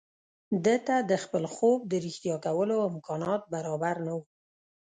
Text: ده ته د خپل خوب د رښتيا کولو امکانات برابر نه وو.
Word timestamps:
ده 0.65 0.75
ته 0.87 0.95
د 1.09 1.11
خپل 1.23 1.43
خوب 1.53 1.79
د 1.91 1.93
رښتيا 2.05 2.35
کولو 2.45 2.77
امکانات 2.89 3.41
برابر 3.53 3.95
نه 4.05 4.11
وو. 4.17 4.23